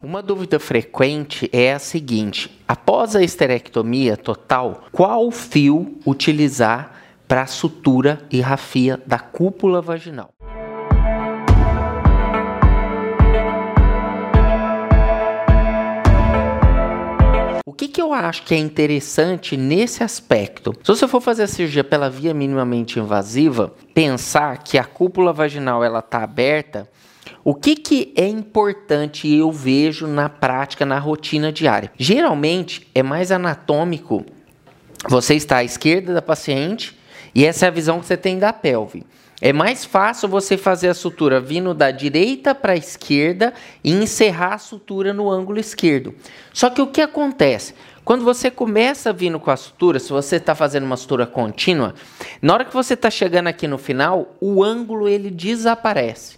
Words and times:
Uma 0.00 0.22
dúvida 0.22 0.60
frequente 0.60 1.50
é 1.52 1.72
a 1.72 1.78
seguinte: 1.80 2.62
após 2.68 3.16
a 3.16 3.22
esterectomia 3.22 4.16
total, 4.16 4.84
qual 4.92 5.28
fio 5.32 5.98
utilizar 6.06 7.02
para 7.26 7.48
sutura 7.48 8.24
e 8.30 8.40
rafia 8.40 9.02
da 9.04 9.18
cúpula 9.18 9.82
vaginal? 9.82 10.30
O 17.66 17.72
que, 17.72 17.88
que 17.88 18.00
eu 18.00 18.14
acho 18.14 18.44
que 18.44 18.54
é 18.54 18.58
interessante 18.58 19.56
nesse 19.56 20.04
aspecto? 20.04 20.74
Se 20.84 20.94
você 20.94 21.08
for 21.08 21.20
fazer 21.20 21.42
a 21.42 21.48
cirurgia 21.48 21.82
pela 21.82 22.08
via 22.08 22.32
minimamente 22.32 23.00
invasiva, 23.00 23.74
pensar 23.92 24.62
que 24.62 24.78
a 24.78 24.84
cúpula 24.84 25.32
vaginal 25.32 25.82
ela 25.82 25.98
está 25.98 26.22
aberta 26.22 26.88
o 27.44 27.54
que, 27.54 27.76
que 27.76 28.12
é 28.16 28.26
importante 28.26 29.32
eu 29.32 29.50
vejo 29.50 30.06
na 30.06 30.28
prática, 30.28 30.84
na 30.84 30.98
rotina 30.98 31.52
diária? 31.52 31.92
Geralmente 31.96 32.88
é 32.94 33.02
mais 33.02 33.32
anatômico. 33.32 34.24
Você 35.08 35.34
está 35.34 35.58
à 35.58 35.64
esquerda 35.64 36.12
da 36.12 36.22
paciente 36.22 36.98
e 37.34 37.44
essa 37.44 37.66
é 37.66 37.68
a 37.68 37.72
visão 37.72 38.00
que 38.00 38.06
você 38.06 38.16
tem 38.16 38.38
da 38.38 38.52
pelve. 38.52 39.04
É 39.40 39.52
mais 39.52 39.84
fácil 39.84 40.28
você 40.28 40.56
fazer 40.56 40.88
a 40.88 40.94
sutura 40.94 41.40
vindo 41.40 41.72
da 41.72 41.92
direita 41.92 42.54
para 42.54 42.72
a 42.72 42.76
esquerda 42.76 43.54
e 43.84 43.92
encerrar 43.92 44.54
a 44.54 44.58
sutura 44.58 45.14
no 45.14 45.30
ângulo 45.30 45.60
esquerdo. 45.60 46.12
Só 46.52 46.68
que 46.68 46.82
o 46.82 46.88
que 46.88 47.00
acontece? 47.00 47.72
Quando 48.04 48.24
você 48.24 48.50
começa 48.50 49.12
vindo 49.12 49.38
com 49.38 49.50
a 49.50 49.56
sutura, 49.56 50.00
se 50.00 50.10
você 50.10 50.36
está 50.36 50.54
fazendo 50.54 50.84
uma 50.84 50.96
sutura 50.96 51.26
contínua, 51.26 51.94
na 52.42 52.54
hora 52.54 52.64
que 52.64 52.74
você 52.74 52.94
está 52.94 53.10
chegando 53.10 53.46
aqui 53.46 53.68
no 53.68 53.78
final, 53.78 54.34
o 54.40 54.64
ângulo 54.64 55.08
ele 55.08 55.30
desaparece 55.30 56.37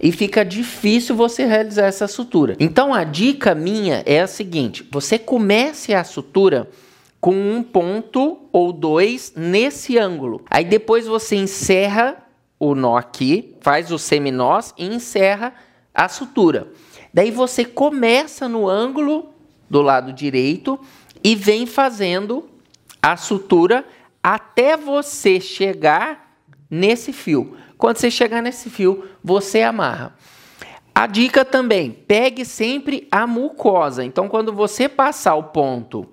e 0.00 0.10
fica 0.10 0.44
difícil 0.44 1.14
você 1.14 1.44
realizar 1.44 1.86
essa 1.86 2.08
sutura. 2.08 2.56
Então 2.58 2.94
a 2.94 3.04
dica 3.04 3.54
minha 3.54 4.02
é 4.06 4.20
a 4.20 4.26
seguinte: 4.26 4.86
você 4.90 5.18
comece 5.18 5.92
a 5.92 6.02
sutura 6.02 6.70
com 7.20 7.34
um 7.34 7.62
ponto 7.62 8.48
ou 8.50 8.72
dois 8.72 9.34
nesse 9.36 9.98
ângulo. 9.98 10.42
Aí 10.48 10.64
depois 10.64 11.06
você 11.06 11.36
encerra 11.36 12.16
o 12.58 12.74
nó 12.74 12.96
aqui, 12.96 13.54
faz 13.60 13.92
o 13.92 13.98
seminós 13.98 14.72
e 14.78 14.86
encerra 14.86 15.52
a 15.94 16.08
sutura. 16.08 16.68
Daí 17.12 17.30
você 17.30 17.64
começa 17.64 18.48
no 18.48 18.68
ângulo 18.68 19.30
do 19.68 19.82
lado 19.82 20.12
direito 20.12 20.80
e 21.22 21.34
vem 21.34 21.66
fazendo 21.66 22.48
a 23.02 23.16
sutura 23.16 23.84
até 24.22 24.76
você 24.76 25.40
chegar 25.40 26.29
nesse 26.70 27.12
fio. 27.12 27.56
Quando 27.76 27.96
você 27.96 28.10
chegar 28.10 28.42
nesse 28.42 28.70
fio, 28.70 29.04
você 29.22 29.62
amarra. 29.62 30.14
A 30.94 31.06
dica 31.06 31.44
também, 31.44 31.90
pegue 31.90 32.44
sempre 32.44 33.08
a 33.10 33.26
mucosa. 33.26 34.04
Então, 34.04 34.28
quando 34.28 34.52
você 34.52 34.88
passar 34.88 35.34
o 35.34 35.44
ponto 35.44 36.06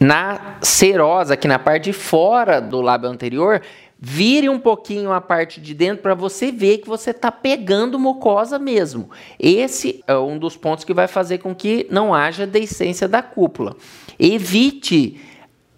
na 0.00 0.58
serosa, 0.62 1.34
aqui 1.34 1.46
na 1.46 1.58
parte 1.58 1.84
de 1.84 1.92
fora 1.92 2.60
do 2.60 2.80
lábio 2.80 3.08
anterior, 3.08 3.62
vire 3.98 4.48
um 4.48 4.58
pouquinho 4.58 5.12
a 5.12 5.20
parte 5.20 5.60
de 5.60 5.74
dentro 5.74 6.02
para 6.02 6.14
você 6.14 6.52
ver 6.52 6.78
que 6.78 6.88
você 6.88 7.10
está 7.10 7.32
pegando 7.32 7.98
mucosa 7.98 8.58
mesmo. 8.58 9.10
Esse 9.38 10.02
é 10.06 10.16
um 10.16 10.38
dos 10.38 10.56
pontos 10.56 10.84
que 10.84 10.94
vai 10.94 11.08
fazer 11.08 11.38
com 11.38 11.54
que 11.54 11.86
não 11.90 12.14
haja 12.14 12.46
descência 12.46 13.08
da 13.08 13.22
cúpula. 13.22 13.76
Evite 14.18 15.20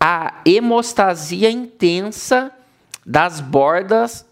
a 0.01 0.43
hemostasia 0.45 1.51
intensa 1.51 2.53
das 3.09 3.41
bordas 3.41 4.27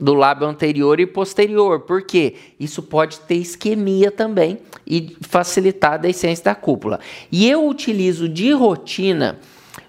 do 0.00 0.14
lábio 0.14 0.48
anterior 0.48 0.98
e 0.98 1.06
posterior, 1.06 1.80
porque 1.80 2.34
isso 2.58 2.82
pode 2.82 3.20
ter 3.20 3.34
isquemia 3.34 4.10
também 4.10 4.58
e 4.86 5.14
facilitar 5.20 5.92
a 5.92 5.96
descência 5.98 6.46
da 6.46 6.54
cúpula. 6.54 6.98
E 7.30 7.48
eu 7.48 7.68
utilizo 7.68 8.26
de 8.26 8.50
rotina 8.52 9.38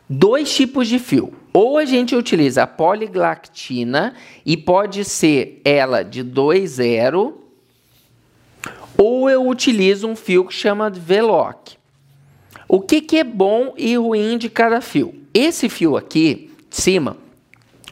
dois 0.09 0.53
tipos 0.53 0.89
de 0.89 0.99
fio. 0.99 1.33
Ou 1.53 1.77
a 1.77 1.85
gente 1.85 2.15
utiliza 2.15 2.63
a 2.63 2.67
poliglactina 2.67 4.13
e 4.45 4.57
pode 4.57 5.05
ser 5.05 5.61
ela 5.63 6.03
de 6.03 6.21
2,0, 6.23 7.33
ou 8.97 9.29
eu 9.29 9.47
utilizo 9.47 10.07
um 10.07 10.17
fio 10.17 10.45
que 10.45 10.53
chama 10.53 10.91
de 10.91 10.99
Veloc. 10.99 11.77
O 12.67 12.81
que, 12.81 12.99
que 12.99 13.17
é 13.19 13.23
bom 13.23 13.73
e 13.77 13.95
ruim 13.95 14.37
de 14.37 14.49
cada 14.49 14.81
fio? 14.81 15.15
Esse 15.33 15.69
fio 15.69 15.95
aqui, 15.95 16.51
de 16.69 16.75
cima, 16.75 17.22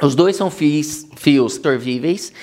os 0.02 0.16
dois 0.16 0.36
são 0.36 0.50
fios, 0.50 1.08
fios 1.16 1.58
torvíveis, 1.58 2.34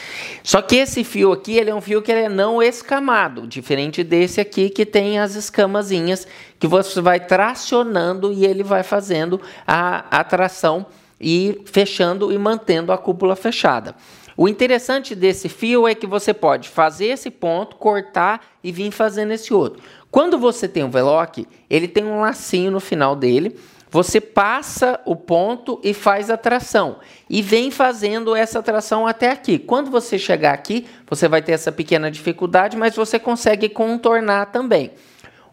só 0.43 0.63
que 0.63 0.77
esse 0.77 1.03
fio 1.03 1.33
aqui 1.33 1.57
ele 1.57 1.71
é 1.71 1.75
um 1.75 1.81
fio 1.81 2.01
que 2.01 2.13
é 2.13 2.29
não 2.29 2.63
escamado, 2.63 3.47
diferente 3.47 4.05
desse 4.05 4.41
aqui 4.41 4.71
que 4.71 4.87
tem 4.87 5.19
as 5.19 5.35
escamazinhas 5.35 6.27
que 6.59 6.67
você 6.67 7.01
vai 7.01 7.19
tracionando 7.19 8.33
e 8.33 8.45
ele 8.45 8.63
vai 8.63 8.83
fazendo 8.83 9.41
a 9.67 10.05
atração 10.11 10.87
e 11.21 11.61
fechando 11.65 12.33
e 12.33 12.39
mantendo 12.39 12.93
a 12.93 12.99
cúpula 12.99 13.35
fechada. 13.35 13.95
O 14.37 14.47
interessante 14.47 15.17
desse 15.17 15.49
fio 15.49 15.89
é 15.89 15.97
que 15.97 16.07
você 16.07 16.33
pode 16.33 16.69
fazer 16.69 17.07
esse 17.07 17.29
ponto, 17.29 17.75
cortar 17.75 18.41
e 18.63 18.71
vir 18.71 18.93
fazendo 18.93 19.33
esse 19.33 19.53
outro. 19.53 19.83
Quando 20.13 20.39
você 20.39 20.69
tem 20.69 20.85
o 20.85 20.91
veloc, 20.91 21.39
ele 21.69 21.89
tem 21.89 22.05
um 22.05 22.21
lacinho 22.21 22.71
no 22.71 22.79
final 22.79 23.17
dele 23.17 23.57
você 23.91 24.21
passa 24.21 25.01
o 25.05 25.17
ponto 25.17 25.81
e 25.83 25.95
faz 25.95 26.31
a 26.31 26.37
tração. 26.37 26.99
E 27.29 27.41
vem 27.41 27.71
fazendo 27.71 28.37
essa 28.37 28.63
tração 28.63 29.07
até 29.07 29.31
aqui. 29.31 29.59
Quando 29.59 29.91
você 29.91 30.19
chegar 30.19 30.53
aqui, 30.53 30.87
você 31.09 31.29
vai 31.29 31.41
ter 31.41 31.53
essa 31.53 31.73
pequena 31.73 32.11
dificuldade, 32.11 32.77
mas 32.77 32.95
você 32.95 33.19
consegue 33.19 33.69
contornar 33.69 34.47
também. 34.47 34.93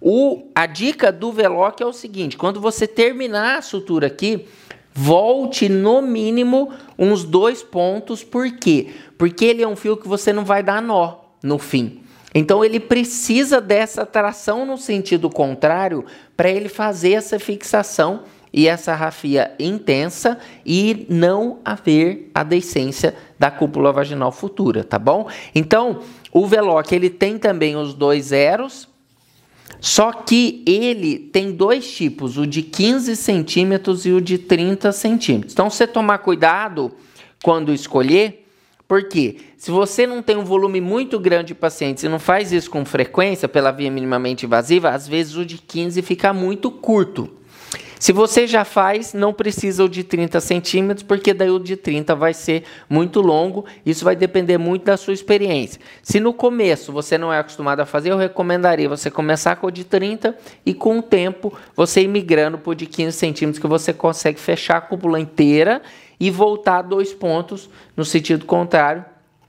O, 0.01 0.49
a 0.53 0.65
dica 0.65 1.11
do 1.11 1.31
Veloc 1.31 1.79
é 1.81 1.85
o 1.85 1.93
seguinte: 1.93 2.37
quando 2.37 2.59
você 2.59 2.85
terminar 2.85 3.57
a 3.57 3.61
sutura 3.61 4.07
aqui, 4.07 4.45
volte 4.93 5.67
no 5.69 6.01
mínimo 6.01 6.71
uns 6.99 7.23
dois 7.23 7.63
pontos. 7.63 8.23
Por 8.23 8.51
quê? 8.51 8.89
Porque 9.17 9.45
ele 9.45 9.63
é 9.63 9.67
um 9.67 9.75
fio 9.75 9.97
que 9.97 10.07
você 10.07 10.33
não 10.33 10.43
vai 10.43 10.61
dar 10.61 10.81
nó 10.81 11.19
no 11.41 11.57
fim. 11.57 12.04
Então 12.35 12.65
ele 12.65 12.81
precisa 12.81 13.61
dessa 13.61 14.05
tração 14.05 14.65
no 14.65 14.77
sentido 14.77 15.29
contrário 15.29 16.05
para 16.35 16.49
ele 16.49 16.67
fazer 16.67 17.13
essa 17.13 17.39
fixação 17.39 18.23
e 18.51 18.67
essa 18.67 18.93
rafia 18.93 19.53
intensa 19.57 20.37
e 20.65 21.05
não 21.09 21.59
haver 21.63 22.29
a 22.33 22.43
descência 22.43 23.15
da 23.39 23.49
cúpula 23.49 23.91
vaginal 23.91 24.31
futura, 24.31 24.83
tá 24.83 24.97
bom? 24.97 25.27
Então, 25.53 26.01
o 26.31 26.47
Veloc 26.47 26.89
ele 26.93 27.09
tem 27.09 27.37
também 27.37 27.75
os 27.75 27.93
dois 27.93 28.27
zeros, 28.27 28.87
só 29.81 30.13
que 30.13 30.63
ele 30.65 31.19
tem 31.19 31.51
dois 31.51 31.89
tipos, 31.91 32.37
o 32.37 32.47
de 32.47 32.61
15 32.61 33.17
centímetros 33.17 34.05
e 34.05 34.11
o 34.11 34.21
de 34.21 34.37
30 34.37 34.91
centímetros. 34.93 35.51
Então, 35.51 35.69
você 35.69 35.85
tomar 35.85 36.19
cuidado 36.19 36.93
quando 37.43 37.73
escolher, 37.73 38.44
porque 38.87 39.37
se 39.57 39.71
você 39.71 40.05
não 40.05 40.21
tem 40.21 40.37
um 40.37 40.43
volume 40.43 40.79
muito 40.79 41.19
grande 41.19 41.47
de 41.47 41.55
pacientes 41.55 42.03
e 42.03 42.09
não 42.09 42.19
faz 42.19 42.51
isso 42.51 42.69
com 42.69 42.85
frequência 42.85 43.47
pela 43.47 43.71
via 43.71 43.89
minimamente 43.89 44.45
invasiva, 44.45 44.89
às 44.89 45.07
vezes 45.07 45.35
o 45.35 45.45
de 45.45 45.57
15 45.57 46.01
fica 46.01 46.31
muito 46.31 46.69
curto. 46.69 47.29
Se 47.99 48.11
você 48.11 48.45
já 48.45 48.63
faz, 48.63 49.13
não 49.13 49.33
precisa 49.33 49.83
o 49.83 49.89
de 49.89 50.03
30 50.03 50.39
centímetros, 50.39 51.01
porque 51.01 51.33
daí 51.33 51.49
o 51.49 51.57
de 51.57 51.75
30 51.75 52.13
vai 52.13 52.33
ser 52.33 52.63
muito 52.87 53.21
longo. 53.21 53.65
Isso 53.85 54.03
vai 54.03 54.15
depender 54.15 54.57
muito 54.57 54.83
da 54.83 54.97
sua 54.97 55.13
experiência. 55.13 55.81
Se 56.03 56.19
no 56.19 56.33
começo 56.33 56.91
você 56.91 57.17
não 57.17 57.33
é 57.33 57.39
acostumado 57.39 57.79
a 57.79 57.85
fazer, 57.85 58.11
eu 58.11 58.17
recomendaria 58.17 58.87
você 58.87 59.09
começar 59.09 59.55
com 59.55 59.67
o 59.67 59.71
de 59.71 59.83
30 59.83 60.37
e 60.65 60.73
com 60.73 60.99
o 60.99 61.01
tempo 61.01 61.51
você 61.75 62.01
ir 62.01 62.07
migrando 62.07 62.57
para 62.57 62.71
o 62.71 62.75
de 62.75 62.85
15 62.85 63.17
centímetros, 63.17 63.59
que 63.59 63.67
você 63.67 63.93
consegue 63.93 64.39
fechar 64.39 64.77
a 64.77 64.81
cúpula 64.81 65.19
inteira 65.19 65.81
e 66.19 66.29
voltar 66.31 66.81
dois 66.81 67.13
pontos 67.13 67.69
no 67.95 68.05
sentido 68.05 68.45
contrário 68.45 69.05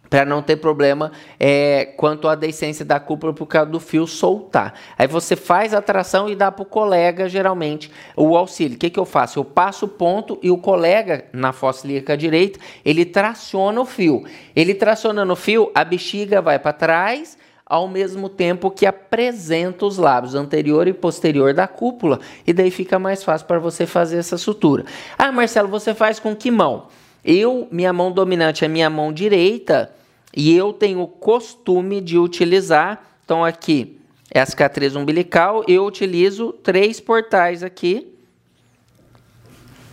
para 0.08 0.24
não 0.24 0.42
ter 0.42 0.56
problema 0.56 1.12
é, 1.38 1.84
quanto 1.96 2.28
à 2.28 2.34
descência 2.34 2.84
da 2.84 2.98
cúpula 3.00 3.32
por 3.32 3.46
causa 3.46 3.70
do 3.70 3.80
fio 3.80 4.06
soltar. 4.06 4.74
Aí 4.96 5.06
você 5.06 5.36
faz 5.36 5.74
a 5.74 5.82
tração 5.82 6.28
e 6.28 6.34
dá 6.36 6.50
para 6.50 6.62
o 6.62 6.66
colega, 6.66 7.28
geralmente, 7.28 7.90
o 8.16 8.36
auxílio. 8.36 8.76
O 8.76 8.78
que, 8.78 8.90
que 8.90 8.98
eu 8.98 9.04
faço? 9.04 9.38
Eu 9.38 9.44
passo 9.44 9.86
o 9.86 9.88
ponto 9.88 10.38
e 10.42 10.50
o 10.50 10.58
colega, 10.58 11.26
na 11.32 11.52
fossa 11.52 11.86
ilíaca 11.86 12.16
direita, 12.16 12.58
ele 12.84 13.04
traciona 13.04 13.80
o 13.80 13.84
fio. 13.84 14.24
Ele 14.54 14.74
tracionando 14.74 15.32
o 15.32 15.36
fio, 15.36 15.70
a 15.74 15.84
bexiga 15.84 16.40
vai 16.40 16.58
para 16.58 16.72
trás, 16.72 17.36
ao 17.66 17.88
mesmo 17.88 18.28
tempo 18.28 18.70
que 18.70 18.86
apresenta 18.86 19.84
os 19.84 19.98
lábios 19.98 20.36
anterior 20.36 20.86
e 20.86 20.92
posterior 20.92 21.52
da 21.52 21.66
cúpula, 21.66 22.20
e 22.46 22.52
daí 22.52 22.70
fica 22.70 22.96
mais 22.96 23.24
fácil 23.24 23.46
para 23.48 23.58
você 23.58 23.84
fazer 23.84 24.18
essa 24.18 24.38
sutura. 24.38 24.84
Ah, 25.18 25.32
Marcelo, 25.32 25.68
você 25.68 25.92
faz 25.92 26.20
com 26.20 26.34
que 26.34 26.50
mão? 26.50 26.86
Eu, 27.24 27.66
minha 27.72 27.92
mão 27.92 28.12
dominante 28.12 28.64
é 28.64 28.68
minha 28.68 28.88
mão 28.88 29.12
direita 29.12 29.92
e 30.34 30.56
eu 30.56 30.72
tenho 30.72 31.00
o 31.00 31.08
costume 31.08 32.00
de 32.00 32.16
utilizar, 32.16 33.02
então 33.24 33.44
aqui 33.44 33.98
é 34.30 34.40
a 34.40 34.46
cicatriz 34.46 34.94
umbilical, 34.94 35.64
eu 35.66 35.84
utilizo 35.84 36.52
três 36.52 37.00
portais 37.00 37.64
aqui. 37.64 38.15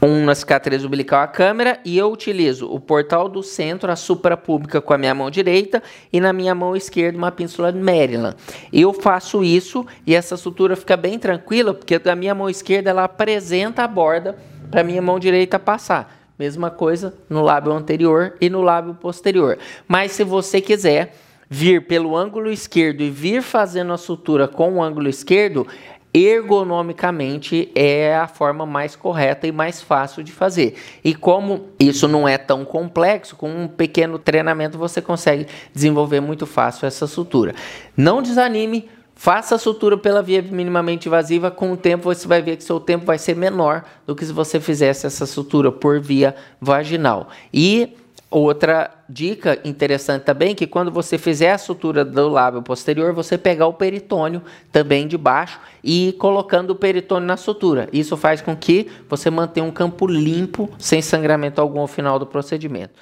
Um 0.04 0.26
na 0.26 0.36
cicatriz 0.36 0.84
umbilical 0.84 1.22
a 1.22 1.28
câmera 1.28 1.80
e 1.86 1.98
eu 1.98 2.12
utilizo 2.12 2.70
o 2.70 2.78
portal 2.78 3.30
do 3.30 3.42
centro, 3.42 3.90
a 3.90 3.96
suprapúbica 3.96 4.82
com 4.82 4.94
a 4.94 4.98
minha 4.98 5.16
mão 5.16 5.32
direita 5.32 5.82
e 6.12 6.20
na 6.20 6.34
minha 6.34 6.54
mão 6.54 6.76
esquerda 6.76 7.18
uma 7.18 7.32
pínsula 7.32 7.72
Maryland. 7.72 8.36
Eu 8.72 8.92
faço 8.92 9.46
isso 9.46 9.86
e 10.06 10.14
essa 10.14 10.36
sutura 10.36 10.76
fica 10.76 10.98
bem 10.98 11.18
tranquila 11.18 11.74
porque 11.74 11.96
a 11.96 12.16
minha 12.16 12.36
mão 12.36 12.50
esquerda 12.50 12.90
ela 12.90 13.06
apresenta 13.06 13.84
a 13.84 13.88
borda 13.88 14.38
para 14.70 14.84
minha 14.84 15.02
mão 15.02 15.18
direita 15.18 15.58
passar. 15.58 16.14
Mesma 16.38 16.70
coisa 16.70 17.14
no 17.30 17.42
lábio 17.42 17.72
anterior 17.72 18.36
e 18.42 18.50
no 18.50 18.62
lábio 18.62 18.96
posterior. 18.96 19.58
Mas 19.88 20.12
se 20.12 20.26
você 20.26 20.60
quiser 20.60 21.16
vir 21.50 21.88
pelo 21.88 22.18
ângulo 22.18 22.52
esquerdo 22.52 23.02
e 23.02 23.10
vir 23.10 23.42
fazendo 23.42 23.94
a 23.94 23.98
sutura 23.98 24.48
com 24.48 24.74
o 24.74 24.84
ângulo 24.84 25.08
esquerdo, 25.08 25.68
ergonomicamente 26.14 27.72
é 27.74 28.16
a 28.16 28.28
forma 28.28 28.66
mais 28.66 28.96
correta 28.96 29.48
e 29.48 29.52
mais 29.52 29.82
fácil 29.82 30.24
de 30.24 30.32
fazer. 30.32 30.76
E 31.04 31.16
como 31.16 31.70
isso 31.80 32.08
não 32.08 32.28
é 32.28 32.38
tão 32.38 32.64
complexo, 32.64 33.36
com 33.36 33.50
um 33.50 33.68
pequeno 33.68 34.20
treinamento 34.20 34.78
você 34.78 35.02
consegue 35.02 35.48
desenvolver 35.74 36.20
muito 36.20 36.46
fácil 36.46 36.86
essa 36.86 37.08
sutura. 37.08 37.56
Não 37.98 38.22
desanime, 38.22 38.90
faça 39.16 39.56
a 39.56 39.58
sutura 39.58 39.98
pela 39.98 40.22
via 40.22 40.42
minimamente 40.42 41.08
invasiva, 41.08 41.50
com 41.50 41.72
o 41.72 41.78
tempo 41.78 42.04
você 42.04 42.28
vai 42.28 42.42
ver 42.42 42.58
que 42.58 42.64
seu 42.64 42.80
tempo 42.80 43.06
vai 43.06 43.18
ser 43.18 43.36
menor 43.36 43.84
do 44.06 44.16
que 44.16 44.26
se 44.26 44.32
você 44.32 44.60
fizesse 44.60 45.08
essa 45.08 45.26
sutura 45.26 45.72
por 45.72 46.00
via 46.00 46.36
vaginal. 46.62 47.30
E 47.52 47.98
Outra 48.34 48.90
dica 49.08 49.60
interessante 49.64 50.24
também 50.24 50.56
que 50.56 50.66
quando 50.66 50.90
você 50.90 51.20
fizer 51.20 51.52
a 51.52 51.58
sutura 51.60 52.04
do 52.04 52.28
lábio 52.30 52.64
posterior, 52.64 53.14
você 53.14 53.38
pegar 53.38 53.68
o 53.68 53.74
peritônio 53.74 54.42
também 54.72 55.08
de 55.08 55.20
baixo 55.20 55.60
e 55.84 56.10
ir 56.10 56.14
colocando 56.14 56.72
o 56.72 56.76
peritônio 56.76 57.28
na 57.28 57.38
sutura. 57.38 57.88
Isso 57.94 58.18
faz 58.18 58.42
com 58.42 58.56
que 58.56 58.88
você 59.08 59.30
mantenha 59.30 59.64
um 59.64 59.72
campo 59.72 60.08
limpo, 60.08 60.68
sem 60.80 61.00
sangramento 61.00 61.62
algum 61.62 61.80
ao 61.80 61.88
final 61.88 62.18
do 62.18 62.26
procedimento. 62.26 62.94